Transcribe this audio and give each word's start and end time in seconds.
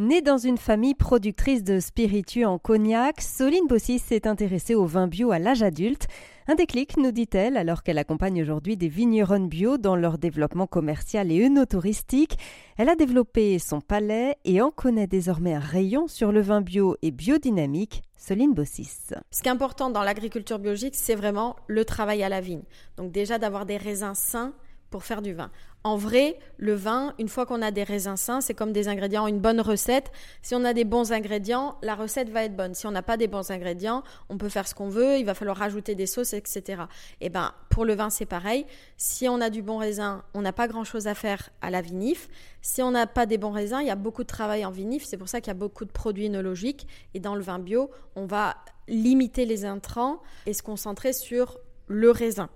Née 0.00 0.22
dans 0.22 0.38
une 0.38 0.56
famille 0.56 0.94
productrice 0.94 1.62
de 1.62 1.78
spiritueux 1.78 2.46
en 2.46 2.58
cognac, 2.58 3.20
Soline 3.20 3.66
Bossis 3.68 3.98
s'est 3.98 4.26
intéressée 4.26 4.74
au 4.74 4.86
vin 4.86 5.06
bio 5.06 5.30
à 5.30 5.38
l'âge 5.38 5.62
adulte. 5.62 6.06
Un 6.48 6.54
déclic, 6.54 6.96
nous 6.96 7.10
dit-elle, 7.10 7.58
alors 7.58 7.82
qu'elle 7.82 7.98
accompagne 7.98 8.40
aujourd'hui 8.40 8.78
des 8.78 8.88
vignerons 8.88 9.40
bio 9.40 9.76
dans 9.76 9.96
leur 9.96 10.16
développement 10.16 10.66
commercial 10.66 11.30
et 11.30 11.44
œnotouristique. 11.44 12.38
Elle 12.78 12.88
a 12.88 12.96
développé 12.96 13.58
son 13.58 13.82
palais 13.82 14.36
et 14.46 14.62
en 14.62 14.70
connaît 14.70 15.06
désormais 15.06 15.52
un 15.52 15.60
rayon 15.60 16.08
sur 16.08 16.32
le 16.32 16.40
vin 16.40 16.62
bio 16.62 16.96
et 17.02 17.10
biodynamique. 17.10 18.00
Soline 18.16 18.54
Bossis. 18.54 19.10
Ce 19.30 19.42
qui 19.42 19.48
est 19.48 19.52
important 19.52 19.90
dans 19.90 20.02
l'agriculture 20.02 20.58
biologique, 20.58 20.94
c'est 20.94 21.14
vraiment 21.14 21.56
le 21.66 21.84
travail 21.84 22.22
à 22.22 22.30
la 22.30 22.40
vigne. 22.40 22.62
Donc 22.96 23.12
déjà 23.12 23.38
d'avoir 23.38 23.66
des 23.66 23.76
raisins 23.76 24.14
sains 24.14 24.54
pour 24.90 25.04
faire 25.04 25.22
du 25.22 25.32
vin. 25.32 25.50
En 25.82 25.96
vrai, 25.96 26.38
le 26.58 26.74
vin, 26.74 27.14
une 27.18 27.28
fois 27.28 27.46
qu'on 27.46 27.62
a 27.62 27.70
des 27.70 27.84
raisins 27.84 28.16
sains, 28.16 28.42
c'est 28.42 28.52
comme 28.52 28.72
des 28.72 28.88
ingrédients, 28.88 29.26
une 29.26 29.40
bonne 29.40 29.60
recette. 29.62 30.12
Si 30.42 30.54
on 30.54 30.62
a 30.64 30.74
des 30.74 30.84
bons 30.84 31.12
ingrédients, 31.12 31.78
la 31.80 31.94
recette 31.94 32.28
va 32.28 32.44
être 32.44 32.54
bonne. 32.54 32.74
Si 32.74 32.86
on 32.86 32.90
n'a 32.90 33.02
pas 33.02 33.16
des 33.16 33.28
bons 33.28 33.50
ingrédients, 33.50 34.02
on 34.28 34.36
peut 34.36 34.50
faire 34.50 34.68
ce 34.68 34.74
qu'on 34.74 34.90
veut, 34.90 35.18
il 35.18 35.24
va 35.24 35.32
falloir 35.32 35.56
rajouter 35.56 35.94
des 35.94 36.06
sauces, 36.06 36.34
etc. 36.34 36.82
Et 37.20 37.26
eh 37.26 37.28
ben, 37.30 37.54
pour 37.70 37.86
le 37.86 37.94
vin, 37.94 38.10
c'est 38.10 38.26
pareil. 38.26 38.66
Si 38.98 39.26
on 39.26 39.40
a 39.40 39.48
du 39.48 39.62
bon 39.62 39.78
raisin, 39.78 40.22
on 40.34 40.42
n'a 40.42 40.52
pas 40.52 40.68
grand-chose 40.68 41.06
à 41.06 41.14
faire 41.14 41.48
à 41.62 41.70
la 41.70 41.80
vinif. 41.80 42.28
Si 42.60 42.82
on 42.82 42.90
n'a 42.90 43.06
pas 43.06 43.24
des 43.24 43.38
bons 43.38 43.52
raisins, 43.52 43.78
il 43.80 43.86
y 43.86 43.90
a 43.90 43.96
beaucoup 43.96 44.22
de 44.22 44.28
travail 44.28 44.66
en 44.66 44.70
vinif. 44.70 45.06
C'est 45.06 45.16
pour 45.16 45.28
ça 45.28 45.40
qu'il 45.40 45.48
y 45.48 45.52
a 45.52 45.54
beaucoup 45.54 45.86
de 45.86 45.92
produits 45.92 46.26
œnologiques. 46.26 46.86
Et 47.14 47.20
dans 47.20 47.34
le 47.34 47.42
vin 47.42 47.58
bio, 47.58 47.90
on 48.16 48.26
va 48.26 48.56
limiter 48.86 49.46
les 49.46 49.64
intrants 49.64 50.20
et 50.44 50.52
se 50.52 50.62
concentrer 50.62 51.14
sur 51.14 51.58
le 51.86 52.10
raisin. 52.10 52.50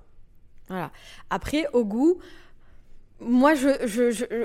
Après, 1.30 1.66
au 1.72 1.84
goût, 1.84 2.18
moi, 3.20 3.54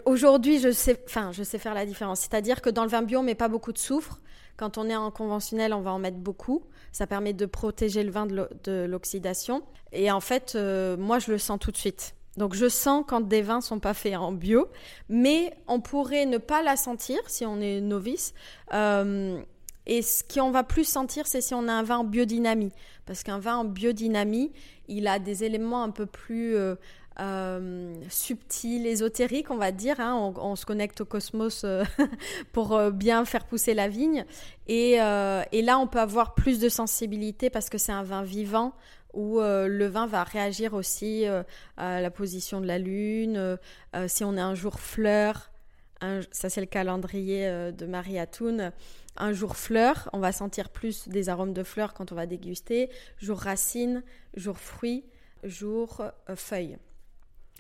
aujourd'hui, 0.06 0.60
je 0.60 0.72
sais, 0.72 1.02
enfin, 1.06 1.32
je 1.32 1.44
sais 1.44 1.58
faire 1.58 1.74
la 1.74 1.86
différence. 1.86 2.22
C'est-à-dire 2.22 2.62
que 2.62 2.70
dans 2.70 2.84
le 2.84 2.90
vin 2.90 3.02
bio, 3.02 3.20
on 3.20 3.24
met 3.24 3.36
pas 3.36 3.48
beaucoup 3.48 3.74
de 3.74 3.78
soufre. 3.78 4.20
Quand 4.58 4.78
on 4.78 4.90
est 4.90 4.96
en 4.96 5.10
conventionnel, 5.12 5.74
on 5.74 5.82
va 5.82 5.92
en 5.92 6.00
mettre 6.00 6.18
beaucoup. 6.18 6.64
Ça 6.92 7.08
permet 7.08 7.34
de 7.34 7.46
protéger 7.46 8.04
le 8.04 8.12
vin 8.12 8.26
de 8.26 8.86
l'oxydation. 8.86 9.64
Et 9.92 10.12
en 10.12 10.20
fait, 10.20 10.54
euh, 10.56 10.98
moi, 10.98 11.20
je 11.20 11.32
le 11.32 11.38
sens 11.38 11.60
tout 11.60 11.72
de 11.72 11.78
suite. 11.78 12.16
Donc, 12.38 12.54
je 12.54 12.70
sens 12.70 13.04
quand 13.08 13.22
des 13.22 13.42
vins 13.42 13.62
sont 13.62 13.80
pas 13.80 13.94
faits 13.94 14.16
en 14.16 14.32
bio, 14.32 14.68
mais 15.10 15.58
on 15.68 15.82
pourrait 15.82 16.26
ne 16.26 16.38
pas 16.38 16.62
la 16.62 16.78
sentir 16.78 17.18
si 17.28 17.46
on 17.46 17.60
est 17.60 17.82
novice. 17.82 18.34
Euh, 18.74 19.42
et 19.86 20.02
ce 20.02 20.24
qu'on 20.24 20.52
va 20.52 20.64
plus 20.64 20.88
sentir, 20.88 21.28
c'est 21.28 21.42
si 21.42 21.54
on 21.54 21.68
a 21.68 21.74
un 21.74 21.84
vin 21.84 21.98
en 21.98 22.04
biodynamie. 22.04 22.72
Parce 23.06 23.24
qu'un 23.24 23.40
vin 23.40 23.58
en 23.58 23.66
biodynamie, 23.66 24.52
il 24.88 25.08
a 25.08 25.20
des 25.20 25.44
éléments 25.44 25.84
un 25.84 25.90
peu 25.90 26.06
plus 26.06 26.56
euh, 26.56 26.76
euh, 27.20 27.94
subtils, 28.08 28.86
ésotériques, 28.86 29.50
on 29.50 29.58
va 29.58 29.72
dire. 29.72 30.00
Hein. 30.00 30.34
On, 30.38 30.56
se 30.56 30.66
connecte 30.66 31.02
au 31.02 31.06
cosmos 31.06 31.64
euh, 31.64 31.84
pour 32.54 32.80
bien 32.92 33.26
faire 33.26 33.46
pousser 33.46 33.74
la 33.74 33.88
vigne. 33.88 34.26
Et, 34.68 34.98
là, 34.98 35.80
on 35.80 35.88
peut 35.88 36.00
avoir 36.00 36.36
plus 36.36 36.60
de 36.60 36.70
sensibilité 36.70 37.50
parce 37.50 37.70
que 37.70 37.78
c'est 37.78 37.92
un 37.92 38.04
vin 38.04 38.22
vivant 38.22 38.74
où 39.16 39.40
le 39.40 39.88
vin 39.88 40.06
va 40.06 40.24
réagir 40.24 40.76
aussi 40.76 41.26
à 41.78 42.00
la 42.00 42.12
position 42.12 42.62
de 42.62 42.68
la 42.68 42.78
lune, 42.78 43.58
si 44.06 44.24
on 44.24 44.38
est 44.38 44.42
un 44.42 44.54
jour 44.54 44.80
fleur 44.80 45.50
ça 46.32 46.50
c'est 46.50 46.62
le 46.62 46.68
calendrier 46.68 47.72
de 47.74 47.86
Marie 47.86 48.20
Atoun. 48.20 48.72
Un 49.20 49.34
jour 49.34 49.58
fleur, 49.58 50.10
on 50.14 50.20
va 50.20 50.32
sentir 50.32 50.70
plus 50.70 51.10
des 51.10 51.28
arômes 51.28 51.54
de 51.54 51.64
fleurs 51.64 51.94
quand 51.94 52.14
on 52.14 52.16
va 52.16 52.26
déguster. 52.26 52.90
Jour 53.18 53.38
racine, 53.38 54.02
jour 54.34 54.58
fruit, 54.58 55.04
jour 55.44 56.02
euh, 56.30 56.36
feuille. 56.38 56.78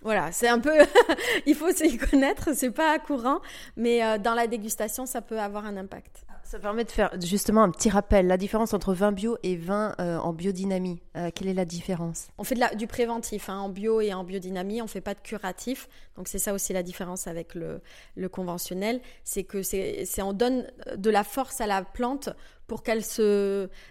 Voilà, 0.01 0.31
c'est 0.31 0.47
un 0.47 0.59
peu, 0.59 0.71
il 1.45 1.55
faut 1.55 1.71
s'y 1.71 1.97
connaître, 1.97 2.55
c'est 2.55 2.71
pas 2.71 2.97
courant, 2.99 3.41
mais 3.75 4.01
euh, 4.01 4.17
dans 4.17 4.33
la 4.33 4.47
dégustation, 4.47 5.05
ça 5.05 5.21
peut 5.21 5.39
avoir 5.39 5.65
un 5.65 5.75
impact. 5.75 6.25
Ça 6.49 6.57
permet 6.57 6.83
de 6.83 6.89
faire 6.89 7.11
justement 7.21 7.61
un 7.61 7.69
petit 7.69 7.91
rappel, 7.91 8.25
la 8.25 8.35
différence 8.35 8.73
entre 8.73 8.95
vin 8.95 9.11
bio 9.11 9.37
et 9.43 9.55
vin 9.55 9.93
euh, 9.99 10.17
en 10.17 10.33
biodynamie. 10.33 10.99
Euh, 11.15 11.29
quelle 11.29 11.47
est 11.47 11.53
la 11.53 11.63
différence? 11.63 12.29
On 12.39 12.43
fait 12.43 12.57
du 12.75 12.87
préventif 12.87 13.49
hein, 13.49 13.59
en 13.59 13.69
bio 13.69 14.01
et 14.01 14.15
en 14.15 14.23
biodynamie, 14.23 14.81
on 14.81 14.87
fait 14.87 14.99
pas 14.99 15.13
de 15.13 15.19
curatif. 15.19 15.87
Donc 16.17 16.27
c'est 16.27 16.39
ça 16.39 16.55
aussi 16.55 16.73
la 16.73 16.81
différence 16.81 17.27
avec 17.27 17.53
le, 17.53 17.81
conventionnel, 18.29 18.99
c'est 19.23 19.43
que 19.43 19.61
c'est, 19.61 20.07
on 20.23 20.33
donne 20.33 20.65
de 20.97 21.11
la 21.11 21.23
force 21.23 21.61
à 21.61 21.67
la 21.67 21.83
plante 21.83 22.29
pour 22.65 22.81
qu'elle 22.81 23.03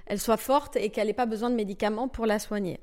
elle 0.06 0.18
soit 0.18 0.36
forte 0.36 0.74
et 0.74 0.90
qu'elle 0.90 1.06
n'ait 1.06 1.12
pas 1.12 1.26
besoin 1.26 1.50
de 1.50 1.54
médicaments 1.54 2.08
pour 2.08 2.26
la 2.26 2.40
soigner. 2.40 2.80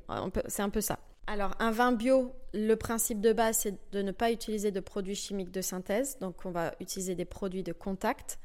C'est 0.47 0.61
un 0.61 0.69
peu 0.69 0.79
ça. 0.79 0.99
Alors, 1.27 1.51
un 1.59 1.71
vin 1.71 1.91
bio, 1.91 2.31
le 2.53 2.75
principe 2.75 3.19
de 3.19 3.33
base, 3.33 3.57
c'est 3.63 3.75
de 3.91 4.01
ne 4.01 4.11
pas 4.11 4.31
utiliser 4.31 4.71
de 4.71 4.79
produits 4.79 5.15
chimiques 5.15 5.51
de 5.51 5.61
synthèse. 5.61 6.17
Donc, 6.19 6.45
on 6.45 6.51
va 6.51 6.75
utiliser 6.79 7.15
des 7.15 7.25
produits 7.25 7.63
de 7.63 7.73
contact 7.73 8.39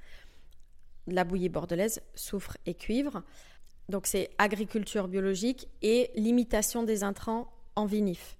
la 1.10 1.24
bouillie 1.24 1.48
bordelaise, 1.48 2.00
soufre 2.14 2.56
et 2.66 2.74
cuivre. 2.74 3.22
Donc 3.88 4.06
c'est 4.06 4.30
agriculture 4.38 5.08
biologique 5.08 5.68
et 5.82 6.10
limitation 6.14 6.82
des 6.82 7.02
intrants 7.02 7.52
en 7.76 7.86
vinif. 7.86 8.36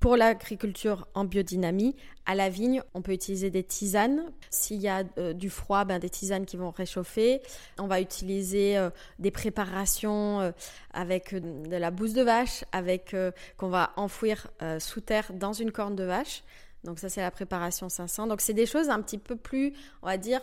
Pour 0.00 0.16
l'agriculture 0.16 1.06
en 1.12 1.24
biodynamie, 1.24 1.94
à 2.24 2.34
la 2.34 2.48
vigne, 2.48 2.82
on 2.94 3.02
peut 3.02 3.12
utiliser 3.12 3.50
des 3.50 3.62
tisanes. 3.62 4.32
S'il 4.48 4.80
y 4.80 4.88
a 4.88 5.02
euh, 5.18 5.34
du 5.34 5.50
froid, 5.50 5.84
ben, 5.84 5.98
des 5.98 6.08
tisanes 6.08 6.46
qui 6.46 6.56
vont 6.56 6.70
réchauffer. 6.70 7.42
On 7.78 7.86
va 7.86 8.00
utiliser 8.00 8.78
euh, 8.78 8.88
des 9.18 9.30
préparations 9.30 10.40
euh, 10.40 10.52
avec 10.94 11.34
de 11.34 11.76
la 11.76 11.90
bouse 11.90 12.14
de 12.14 12.22
vache, 12.22 12.64
avec 12.72 13.14
qu'on 13.58 13.68
va 13.68 13.92
enfouir 13.96 14.48
sous 14.78 15.02
terre 15.02 15.32
dans 15.34 15.52
une 15.52 15.70
corne 15.70 15.96
de 15.96 16.04
vache. 16.04 16.44
Donc 16.84 16.98
ça, 16.98 17.10
c'est 17.10 17.20
la 17.20 17.30
préparation 17.30 17.90
500. 17.90 18.26
Donc 18.26 18.40
c'est 18.40 18.54
des 18.54 18.64
choses 18.64 18.88
un 18.88 19.02
petit 19.02 19.18
peu 19.18 19.36
plus, 19.36 19.74
on 20.00 20.06
va 20.06 20.16
dire, 20.16 20.40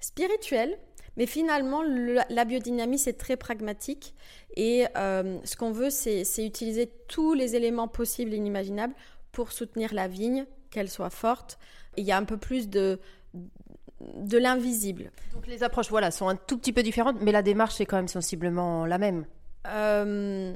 spirituelles, 0.00 0.78
mais 1.16 1.26
finalement, 1.26 1.82
la 1.82 2.44
biodynamie, 2.44 2.98
c'est 2.98 3.14
très 3.14 3.36
pragmatique. 3.36 4.14
Et 4.56 4.86
euh, 4.96 5.38
ce 5.44 5.56
qu'on 5.56 5.72
veut, 5.72 5.90
c'est 5.90 6.24
utiliser 6.38 6.90
tous 7.08 7.34
les 7.34 7.56
éléments 7.56 7.88
possibles 7.88 8.32
et 8.32 8.36
inimaginables 8.36 8.94
pour 9.32 9.52
soutenir 9.52 9.94
la 9.94 10.08
vigne, 10.08 10.46
qu'elle 10.70 10.88
soit 10.88 11.10
forte. 11.10 11.58
il 11.96 12.04
y 12.04 12.12
a 12.12 12.16
un 12.16 12.24
peu 12.24 12.36
plus 12.36 12.68
de, 12.68 13.00
de 14.00 14.38
l'invisible. 14.38 15.10
Donc 15.34 15.46
les 15.46 15.62
approches, 15.62 15.90
voilà, 15.90 16.10
sont 16.10 16.28
un 16.28 16.36
tout 16.36 16.58
petit 16.58 16.72
peu 16.72 16.82
différentes, 16.82 17.20
mais 17.20 17.32
la 17.32 17.42
démarche 17.42 17.80
est 17.80 17.86
quand 17.86 17.96
même 17.96 18.08
sensiblement 18.08 18.86
la 18.86 18.98
même. 18.98 19.26
Euh, 19.66 20.54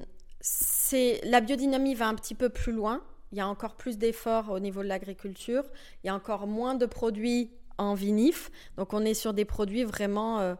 la 1.24 1.40
biodynamie 1.40 1.94
va 1.94 2.08
un 2.08 2.14
petit 2.14 2.34
peu 2.34 2.48
plus 2.48 2.72
loin. 2.72 3.02
Il 3.32 3.38
y 3.38 3.40
a 3.40 3.48
encore 3.48 3.74
plus 3.74 3.98
d'efforts 3.98 4.50
au 4.50 4.60
niveau 4.60 4.82
de 4.82 4.88
l'agriculture. 4.88 5.64
Il 6.02 6.06
y 6.06 6.10
a 6.10 6.14
encore 6.14 6.46
moins 6.46 6.74
de 6.74 6.86
produits 6.86 7.50
en 7.78 7.94
vinif. 7.94 8.50
Donc 8.76 8.92
on 8.92 9.04
est 9.04 9.14
sur 9.14 9.34
des 9.34 9.44
produits 9.44 9.84
vraiment 9.84 10.40
euh, 10.40 10.54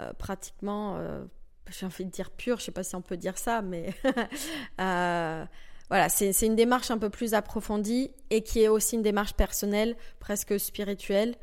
euh, 0.00 0.12
pratiquement, 0.14 0.96
euh, 0.96 1.24
j'ai 1.70 1.86
envie 1.86 2.04
de 2.04 2.10
dire 2.10 2.30
pur, 2.30 2.58
je 2.58 2.64
sais 2.64 2.72
pas 2.72 2.82
si 2.82 2.94
on 2.96 3.02
peut 3.02 3.16
dire 3.16 3.38
ça, 3.38 3.62
mais 3.62 3.94
voilà, 4.78 6.08
c'est 6.08 6.46
une 6.46 6.56
démarche 6.56 6.90
un 6.90 6.98
peu 6.98 7.10
plus 7.10 7.34
approfondie 7.34 8.10
et 8.30 8.42
qui 8.42 8.62
est 8.62 8.68
aussi 8.68 8.96
une 8.96 9.02
démarche 9.02 9.34
personnelle, 9.34 9.96
presque 10.20 10.58
spirituelle. 10.58 11.36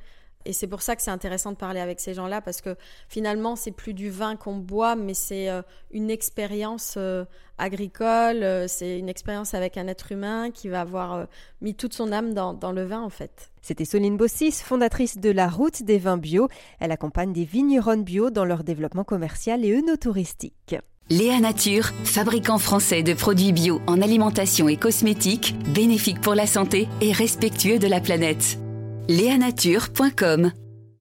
Et 0.46 0.54
c'est 0.54 0.68
pour 0.68 0.82
ça 0.82 0.96
que 0.96 1.02
c'est 1.02 1.12
intéressant 1.12 1.52
de 1.52 1.58
parler 1.58 1.82
avec 1.82 2.00
ces 2.00 2.14
gens-là 2.14 2.40
parce 2.40 2.62
que 2.62 2.78
finalement, 3.10 3.58
c'est 3.58 3.72
plus 3.72 3.94
du 3.94 4.10
vin 4.10 4.38
qu'on 4.38 4.56
boit, 4.56 4.96
mais 4.96 5.14
c'est 5.14 5.50
euh, 5.50 5.62
une 5.92 6.10
expérience 6.10 6.96
euh, 6.96 7.26
agricole, 7.58 8.42
euh, 8.44 8.66
c'est 8.68 8.98
une 8.98 9.10
expérience 9.10 9.54
avec 9.54 9.76
un 9.76 9.88
être 9.88 10.14
humain 10.14 10.50
qui 10.50 10.70
va 10.70 10.80
avoir 10.82 11.28
mis 11.62 11.76
toute 11.76 11.94
son 11.94 12.14
âme 12.14 12.34
dans, 12.34 12.54
dans 12.54 12.72
le 12.72 12.86
vin 12.86 13.02
en 13.02 13.10
fait. 13.10 13.52
C'était 13.62 13.84
Soline 13.84 14.16
Bossis, 14.16 14.54
fondatrice 14.64 15.18
de 15.18 15.30
la 15.30 15.50
Route 15.50 15.84
des 15.84 15.98
vins 15.98 16.18
bio. 16.18 16.48
Elle 16.80 16.94
accompagne 16.94 17.34
des 17.34 17.44
vignerons 17.44 17.98
bio 17.98 18.30
dans 18.30 18.46
leur 18.46 18.64
développement 18.64 19.04
commercial 19.04 19.66
et 19.66 19.76
œnotouristique. 19.76 20.78
Léa 21.10 21.40
Nature, 21.40 21.88
fabricant 22.06 22.60
français 22.60 23.04
de 23.04 23.14
produits 23.14 23.52
bio 23.52 23.82
en 23.88 24.02
alimentation 24.02 24.70
et 24.70 24.78
cosmétiques, 24.78 25.56
bénéfiques 25.74 26.22
pour 26.22 26.36
la 26.36 26.48
santé 26.48 26.88
et 27.02 27.12
respectueux 27.12 27.80
de 27.80 27.88
la 27.88 28.00
planète. 28.00 28.60
Léanature.com 29.10 30.52